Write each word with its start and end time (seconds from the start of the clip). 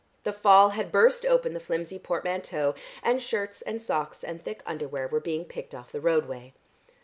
The 0.23 0.33
fall 0.33 0.69
had 0.69 0.91
burst 0.91 1.27
open 1.27 1.53
the 1.53 1.59
flimsy 1.59 1.99
portmanteau, 1.99 2.73
and 3.03 3.21
shirts 3.21 3.61
and 3.61 3.79
socks 3.79 4.23
and 4.23 4.43
thick 4.43 4.63
underwear 4.65 5.07
were 5.07 5.19
being 5.19 5.45
picked 5.45 5.75
off 5.75 5.91
the 5.91 6.01
roadway.... 6.01 6.55